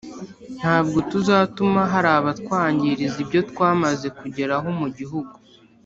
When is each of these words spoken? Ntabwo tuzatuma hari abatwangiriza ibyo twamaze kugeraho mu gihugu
Ntabwo 0.59 0.97
tuzatuma 1.11 1.81
hari 1.93 2.09
abatwangiriza 2.17 3.17
ibyo 3.23 3.41
twamaze 3.49 4.07
kugeraho 4.19 4.67
mu 4.79 4.87
gihugu 4.97 5.33